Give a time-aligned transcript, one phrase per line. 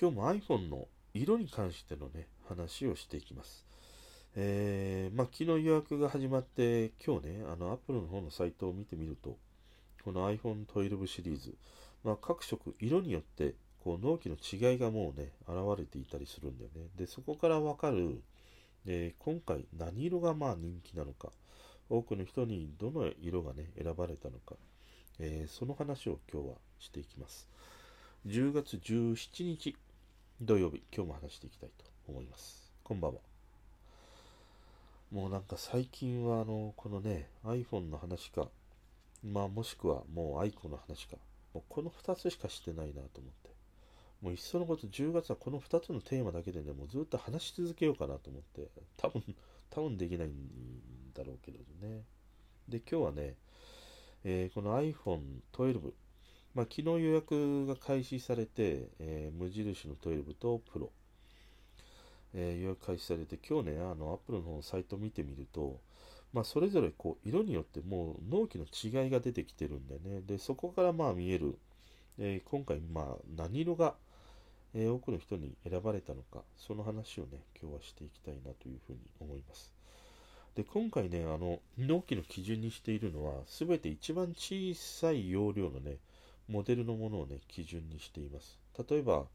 [0.00, 3.66] 今日も iPhone の色に関してのね、話をしていきます。
[4.36, 9.36] えー、まあ、昨日予約が始まって、今日ね、あの、Apple の方のサイトを見てみると、
[10.04, 11.56] この iPhone 12シリーズ、
[12.04, 16.90] まあ、各色、色によって、こう、納期の違いがもうね、現れていたりするんだよね。
[16.94, 18.22] で、そこからわかる、
[18.86, 21.32] えー、今回何色がまあ人気なのか、
[21.90, 24.54] 多くの人にどの色がね、選ばれたのか、
[25.18, 27.48] えー、その話を今日はしていきます。
[28.28, 29.76] 10月17日
[30.40, 32.72] 土曜日、今日も話していきたいと思います。
[32.84, 33.18] こんばんは。
[35.10, 38.46] もうなんか最近はあの、このね、iPhone の話か、
[39.24, 41.16] まあもしくはもう iCo の話か、
[41.52, 43.50] もうこの2つしかしてないなと思って。
[44.22, 49.24] もういっそのこと10月はこの2つのテーマだけでね、もうずっと話し続けようかなと思って、多分、
[49.70, 50.32] 多分できないん
[51.14, 52.04] だろうけどね。
[52.68, 53.34] で、今日はね、
[54.22, 55.92] えー、この iPhone12、
[56.54, 60.90] まあ、昨日予約が開始されて、えー、無印の12とプロ、
[62.34, 65.80] えー、予約開始されて、今日ね、あの、Apple の方のサイト見てみると、
[66.32, 70.20] まあ、それぞれこう、色によってもう納期の違いが出てきてるんだよね。
[70.26, 71.56] で、そこからまあ見える、
[72.18, 73.94] えー、今回まあ何色が、
[74.74, 79.72] えー、多くの人に選ばれたのか、その話をね、今日はしていきたいなというふうに思います。
[80.54, 85.96] で、今回ね、あの、納期の基準にしているのは、すべて一番小さい容量のね、
[86.48, 88.58] モデルのものをね、基準にしています。
[88.88, 89.26] 例えば、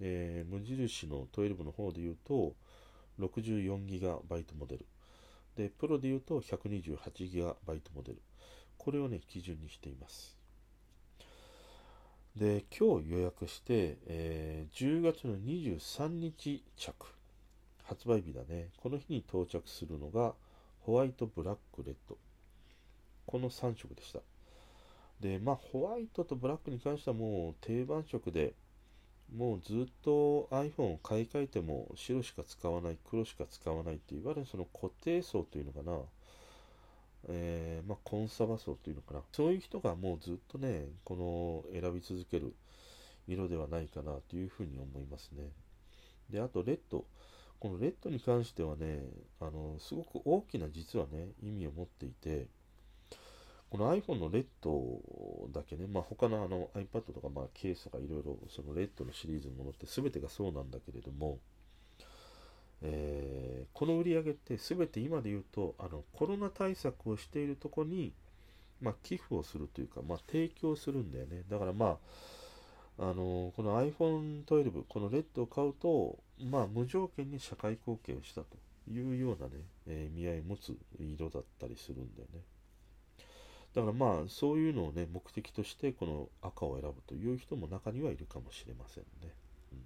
[0.00, 2.54] えー、無印の12の方で言うと、
[3.20, 4.86] 64GB モデル。
[5.56, 7.54] で、プロで言うと 128GB
[7.94, 8.18] モデル。
[8.76, 10.36] これをね、基準にしています。
[12.36, 17.06] で、今日予約して、えー、10月の23日着。
[17.84, 18.68] 発売日だね。
[18.76, 20.34] この日に到着するのが、
[20.80, 22.18] ホワイト、ブラック、レッド。
[23.26, 24.20] この3色でした。
[25.20, 28.54] で、まあ、ホワイトとブラックに関してはもう定番色で、
[29.34, 35.98] もうずっと iPhone を買い替えても白しか使わない、黒しか使わないっていわゆるその固定層というのかな、
[37.28, 42.54] えー、まあ、コンサバ層というのかな、そういう人がもうずっとね、この選び続ける
[43.26, 45.50] 色ではないかなというふうに思いますね。
[46.30, 47.04] で、あと、レッド。
[47.60, 49.02] このレッドに関してはね、
[49.40, 52.46] あの、すごく大きな実はね、意味を持っていて、
[53.70, 55.00] この iPhone のレッド
[55.52, 61.38] だけね、まあ、他のあの iPad とか、まあ、ケースとかいろいろ、そのレッドのシリーズのものって全てがそうなんだけれども、
[62.80, 68.14] えー、この売り上げって全て今で言うと、あのコロナ対策をしているとこに、
[68.80, 71.42] まあ、寄付をするというか、まあ、提供するんだよね。
[71.50, 71.98] だからま
[72.98, 78.56] あ、あのこの iPhone12、このレッドを買うと、まあ、無条件に社会貢献をしたと
[78.90, 79.52] いうようなね、
[79.86, 82.40] えー、意味合いを持つ色だったりするんだよね。
[83.78, 89.32] だからまあ、そういうのをね、目的として、この赤を選ぶという人も中にはいるかもしれませんね。
[89.70, 89.78] うん、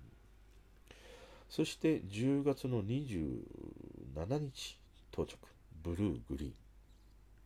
[1.51, 3.43] そして、10月の27
[4.17, 4.79] 日
[5.13, 5.37] 到着。
[5.83, 6.53] ブルー、グリーン。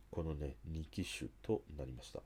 [0.09, 2.21] このね、2機種となりました。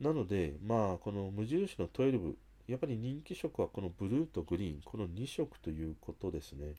[0.00, 2.34] なので、まあ、この無印の12、
[2.68, 6.74] やっぱり人気色はこのブルーとグリーン、この2色ということですね。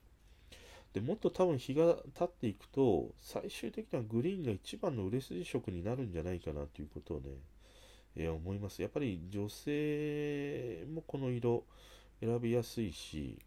[0.93, 7.29] でもっと多分日が経っていくと、最終的にはグリーンが一番の売れ筋色になるんじゃないかなということをね、
[8.15, 8.81] えー、思います。
[8.81, 11.63] やっぱり女性もこの色
[12.19, 13.39] 選びやすいし、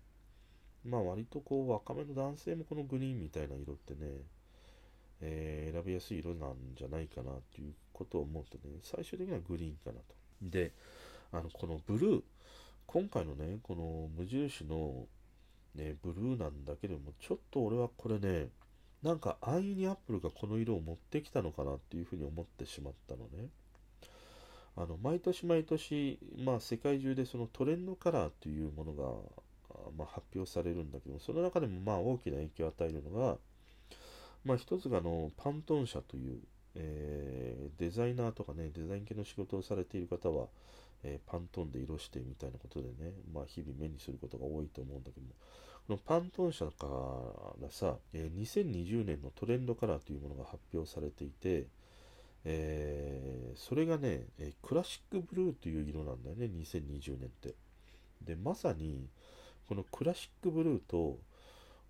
[0.84, 3.98] まあ割とこう若めの男性もこのグリーンみたいな色ってね、
[5.20, 10.02] えー、選びやすい色なんじゃないかなということを思うとね、最終的にはグリーンかなと。
[10.42, 10.72] で、
[11.30, 12.22] あの、このブルー、
[12.86, 15.06] 今回のね、この無印の
[15.74, 18.48] ね、ブルーなんだけども、ちょっと俺はこれね、
[19.02, 23.48] なんか安易にアップルがこの色を持ってきたのかなっていうふうに思ってしまったのね。
[24.76, 29.04] あの、毎年毎年、まあ世界中でそのトレンドカラーというものが、
[29.96, 33.36] まあ、発表されるんだけども、その中でもまあ大きな影響を与えるのが、
[34.44, 36.40] まあ一つがあの、パントン社という、
[36.76, 40.48] えー、デザイナーとかね、デザイン系の仕事をされている方は、
[41.04, 45.32] えー、パントンで色してみたいなことでね、まあ日々目にすることが多いと思うんだけども、
[45.86, 46.86] このパントン社か
[47.60, 51.66] らさ、えー、2020年のトレンドカラーというものが発表されていて、
[52.46, 57.54] えー、それがね、えクラシックブルーという色なんだよね、2020年って。
[58.22, 59.08] で、まさに、
[59.68, 61.18] このクラシックブルーと、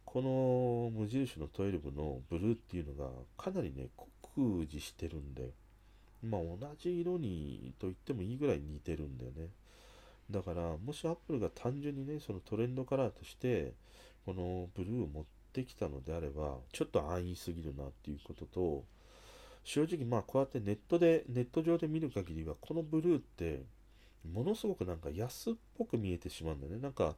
[0.04, 5.50] この無印の12のブルーっていうのがかなりね、酷似してるんで、
[6.24, 9.48] まあ同じ色にと言ってもいいぐらい似てるんだよね。
[10.30, 13.74] だから、もしアップルが単純にね、そのトレンドカラーとして、
[14.24, 18.84] このブルーを持ってきたのであれば、ちょっと安易すぎるなっていうことと、
[19.64, 23.62] 正直まあこうやってネットで、ネット上で見る限りは、このブルーって、
[24.32, 26.78] ものすごくなんか安っぽく見えてしまうんだよね。
[26.78, 27.16] なんか、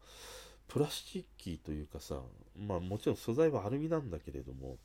[0.66, 2.20] プラスチッキーというかさ、
[2.56, 4.78] まあもちろん素材はアルミなんだけれども、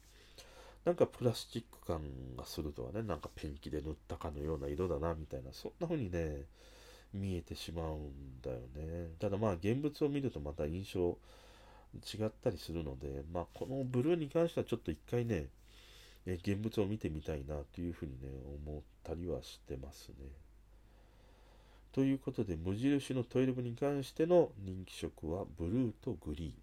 [0.85, 2.01] なんかプラスチック感
[2.35, 6.45] がするとはね、なんかペンキで塗ったかのような色だな、みたいな、そんな風にね、
[7.13, 9.09] 見えてしまうんだよね。
[9.19, 11.17] ただまあ現物を見るとまた印象
[11.93, 15.47] 違ったりするので、まあこのブルーに関してはちょっと一回ね、
[16.25, 18.29] 現物を見てみたいなというふうにね、
[18.65, 20.15] 思ったりはしてますね。
[21.91, 26.53] ということで、無印の12に関しての人気色はブルーとグリーン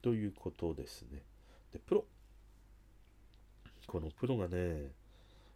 [0.00, 1.22] ということですね。
[1.72, 2.04] で、プロ。
[3.88, 4.92] このプロがね、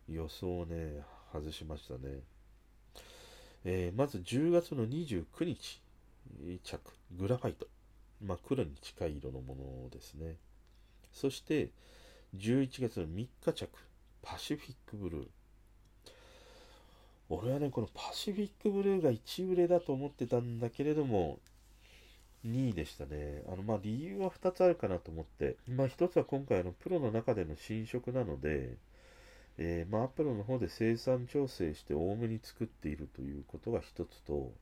[0.09, 1.03] 予想をね、
[1.35, 2.21] 外しましたね。
[3.63, 5.83] えー、まず10月の29日
[6.65, 6.81] 着、
[7.13, 7.67] グラファイト。
[8.25, 10.37] まあ、黒に近い色のものですね。
[11.13, 11.69] そして、
[12.35, 13.69] 11月の3日着、
[14.23, 15.27] パシフィックブルー。
[17.29, 21.39] 俺はね、このパシフィックブルーが1売れだと思ってたんだけれども、
[22.45, 23.43] 2位でしたね。
[23.49, 25.57] あの、まあ、理由は2つあるかなと思って。
[25.69, 28.77] まあ、1つは今回、の、プロの中での新色なので、
[29.59, 34.53] えー、まあ、アップルの方で生産調整して多めに作っているということが1つと、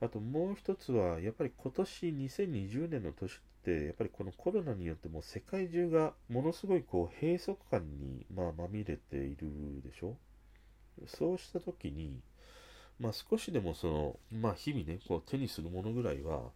[0.00, 10.16] あともう1つは、やっぱり今年2020年の年って、やっぱりこのコロナによってもう世界中がものすごいこう閉塞感に、まあ、まみれているでしょ？
[11.06, 12.20] そうした時に、
[12.98, 16.50] まあ少しでもその、まあ日々ね、こう手にするものぐらいは、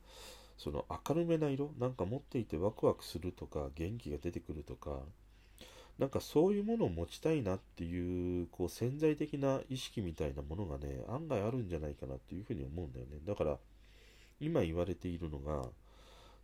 [0.58, 5.00] その明るめな色、なんか持っていてワクワクするとか、元気が出てくるとか、
[5.98, 13.18] なんかそういうものを持ちたいなっていう、こう潜在的な意識みたいなものがね、案外あるんじゃないかなっていうふうに思うんだよね。
[13.26, 13.58] だから、
[14.40, 15.68] 今言われているのが、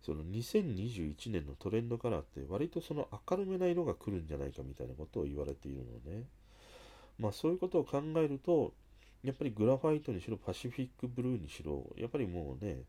[0.03, 6.25] その2021年のトレンドカラーって割とその明るめな色が来るんじゃないかみたいなことを言われているのね。
[7.17, 8.73] まあそういうことを考えると、
[9.23, 12.83] やっぱりグラファイトにしろ、パシフィックブルーにしろ、やっぱりもうね、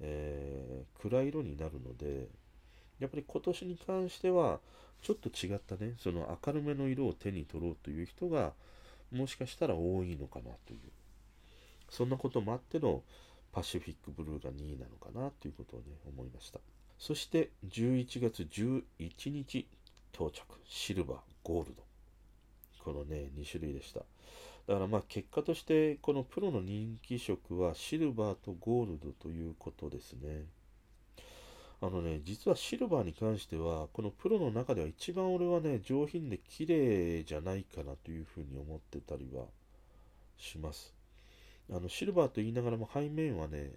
[0.00, 2.28] えー、暗い色になるので、
[2.98, 4.60] やっぱり今年に関しては、
[5.02, 8.52] ちょっと違ったね、その明るめの色を手に取ろうという人が、
[9.10, 10.78] もしかしたら多いのかなという、
[11.88, 13.02] そんなこともあっての
[13.52, 16.60] パシフィックブルーが2位なのかなということをね、思いました。
[16.98, 19.66] そして11月11日
[20.12, 21.82] 到着、シルバー、ゴールド。
[22.84, 24.00] このね、2種類でした。
[24.68, 30.44] だからまあ結果としてこのプロの人気色はシルバーとゴールドということですね。
[31.80, 39.44] あのね、実はシルバーに関しては、このプロの中では一番俺はね、上品で綺麗じゃないかなというふうに思ってたりは
[40.36, 40.92] します。
[41.70, 43.70] あの、シルバーと言いながらも背面はね、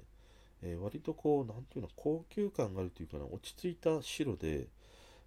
[0.63, 4.67] えー、割とこう、なんていうの、高級感があるというかな、落ち着いた白で、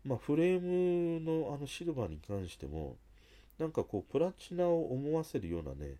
[0.05, 2.97] まあ、フレームのあのシルバーに関しても、
[3.59, 5.97] なんかこう、プラチナを思わせるようなね、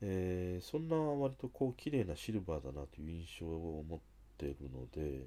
[0.00, 3.98] えー、そんな割とこう、綺麗なシルバーだなという印象を持っ
[4.36, 5.26] てるので、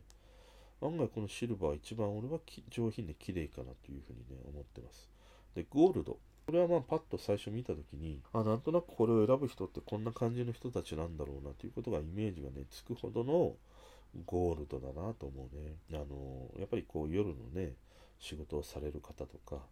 [0.81, 2.39] 案外このシルバー一番俺は
[2.69, 5.09] 上品で綺麗かなというふうにね、思ってます。
[5.55, 6.19] で、ゴールド。
[6.45, 13.55] これはまあパッと最初見たときに、あ、なんとなくこれを選ぶ人ってこんな感じの人たちなんだろうなということがイメージがね、つくほどの
[14.25, 15.75] ゴールドだなと思うね。
[15.93, 17.73] あの、やっぱりこう夜のね、
[18.19, 19.63] 仕事をされる方とか、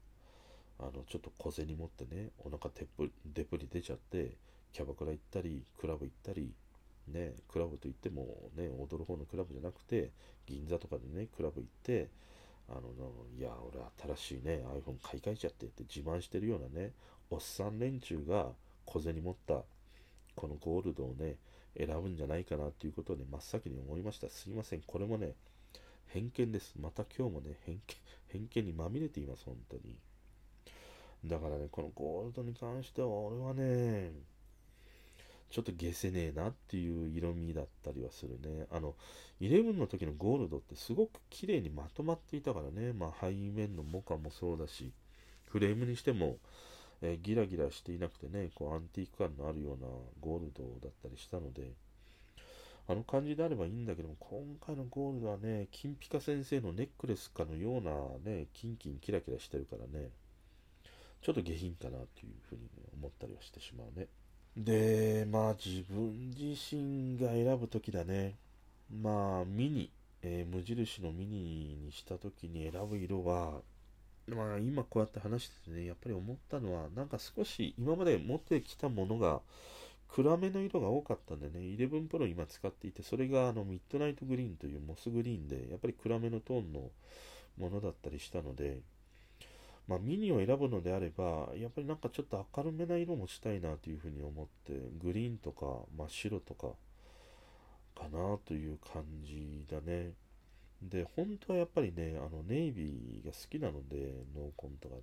[0.79, 4.37] あの、ちょっと小銭持ってね、お腹てっぷり、デプリ出ちゃって、
[4.71, 6.53] キャバクラ行ったり、クラブ行ったり、
[7.07, 10.11] ね、クラブといってもね、踊る方のクラブじゃなくて、
[10.45, 12.09] 銀座とかでね、クラブ行って、
[12.69, 12.81] あの、
[13.37, 13.51] いや、
[14.05, 16.93] 俺新しいね、iPhone 買い替えちゃってって自慢してるようなね、
[17.29, 18.51] おっさん連中が
[18.85, 19.63] 小銭持った
[20.35, 21.37] このゴールドをね、
[21.77, 24.29] 選ぶんじゃないかなっていうことをね、真っ先に思いました。
[24.29, 24.81] すいません。
[24.85, 25.33] これもね、
[26.07, 26.75] 偏見です。
[26.79, 27.81] また今日もね、偏見、
[28.27, 29.97] 偏見にまみれています、本当に。
[31.25, 34.11] だからね、このゴールドに関しては、俺はね、
[35.49, 38.65] ちょっと消せねえなっていう色味だったりはするね。
[38.71, 38.95] あの、
[39.39, 42.91] 11の時のゴールドってすごく綺麗にまとまっていたからね。
[42.91, 44.91] まあ背面のモカもそうだし、
[45.45, 46.37] フレームにしても、
[47.01, 49.87] えー、ギラギラしていなくてね、こうアンティーク感のあるような
[50.19, 51.71] ゴールドだったりしたので、
[52.87, 57.91] あの感じであればいいんだけども、今回のゴールドはね、金ピカ先生のネックレスかのような
[58.23, 60.09] ね、キンキンキラキラしてるからね、
[61.23, 62.67] ちょっと下品かなっていうふうに、ね、
[62.99, 64.07] 思ったりはしてしまうね。
[64.57, 68.35] で、まあ自分自身が選ぶときだね。
[68.91, 69.89] まあミニ、
[70.21, 73.61] えー、無印のミニにしたときに選ぶ色は、
[74.27, 79.39] まあ今こうやって話しててね、やっぱり思ったのは、なんか少し今まで持ってきたものが
[80.09, 86.91] 暗めの色が多かったんでね、11 Pro 今使っていて、それがあのミッドナイトグリーンというモスグリーンで、やっぱり暗めのトーンの
[87.57, 88.81] ものだったりしたので、
[89.87, 95.65] まあ、ミニを選ぶのであれば、やっぱりなんかちょっと明るめな色もしたいなというふうに思って、グリーンとか
[95.97, 96.67] 真っ白とか
[97.95, 100.11] かなという感じだね。
[100.81, 105.01] で、本当はやっぱりね、あのネイビーが好きなので、ノーコンとかね。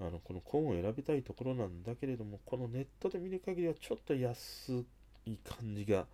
[0.00, 4.84] あのこのコーンを選びたいところなんだけれども、このネットで見る限りはちょっと安
[5.26, 6.06] い感じが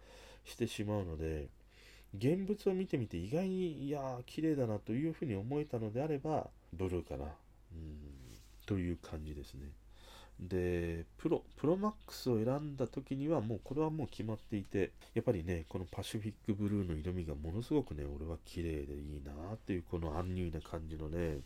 [0.45, 1.49] してしまうので、
[2.17, 7.27] 現物を見てみて意外に、いやー、綺麗だなというふうに思えたのであれば、ブルーかな。
[8.67, 9.69] という感じですね。
[10.41, 21.39] で、プロ、プロマックスを選んだ時にはもうこれはもう決まっていて、やっぱりね、このパシフィックブルーの色味がものすごくね、俺は綺麗でいいなっていうこのアンニュイな感じのね、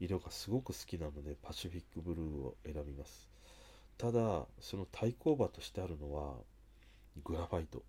[0.00, 3.28] 色がすごく好きなので、パシフィックブルーを選びます。
[3.96, 6.34] ただ、その対抗馬としてあるのは、
[7.24, 7.82] グラファイト。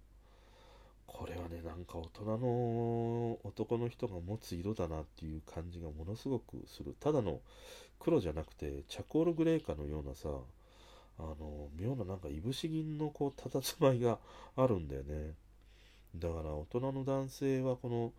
[1.08, 6.96] これはね、なんか大人の男の人が持つ色だなっていう感じがものすごくする。
[7.00, 7.42] ただの
[8.00, 10.30] 黒じゃなくて、チャコールグレーかのようなさ、
[11.20, 14.20] あの、妙ななんかいぶし銀のこう、佇まいが
[14.56, 15.36] あるんだよね。
[16.16, 18.14] だから大人の男性はこの、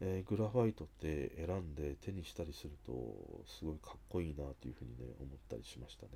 [0.00, 6.12] えー、グラファイトって選んで手にしたりするとすごいかっこいいなというふうにね思ったりしましたね、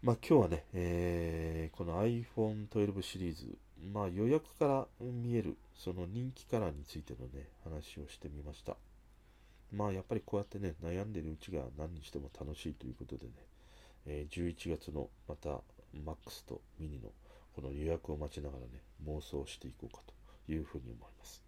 [0.00, 3.58] まあ今日はね、えー、この iPhone12 シリーズ
[3.92, 8.76] まあ予約から見えるその人気カラーについてのね話をしてみました
[9.72, 13.32] まあやっぱりこうやってね悩んでるうちが何にしても楽しいということでね、
[14.06, 15.48] えー、11月のまた
[15.92, 17.08] MAX とミニの
[17.56, 20.00] この予約を待ちながらね妄想していこうか
[20.46, 21.47] というふうに思います。